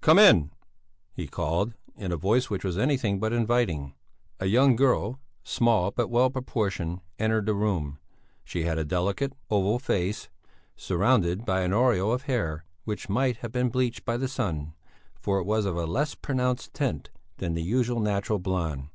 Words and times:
"Come 0.00 0.18
in," 0.18 0.50
he 1.12 1.26
called, 1.26 1.74
in 1.94 2.10
a 2.10 2.16
voice 2.16 2.48
which 2.48 2.64
was 2.64 2.78
anything 2.78 3.20
but 3.20 3.34
inviting. 3.34 3.92
A 4.40 4.46
young 4.46 4.76
girl, 4.76 5.20
small 5.42 5.90
but 5.90 6.08
well 6.08 6.30
proportioned, 6.30 7.02
entered 7.18 7.44
the 7.44 7.52
room. 7.52 7.98
She 8.44 8.62
had 8.62 8.78
a 8.78 8.84
delicate, 8.86 9.34
oval 9.50 9.78
face, 9.78 10.30
surrounded 10.74 11.44
by 11.44 11.60
an 11.60 11.74
aureole 11.74 12.14
of 12.14 12.22
hair 12.22 12.64
which 12.84 13.10
might 13.10 13.36
have 13.42 13.52
been 13.52 13.68
bleached 13.68 14.06
by 14.06 14.16
the 14.16 14.26
sun, 14.26 14.72
for 15.20 15.38
it 15.38 15.44
was 15.44 15.66
of 15.66 15.76
a 15.76 15.84
less 15.84 16.14
pronounced 16.14 16.72
tint 16.72 17.10
than 17.36 17.52
the 17.52 17.62
usual 17.62 18.00
natural 18.00 18.38
blond. 18.38 18.88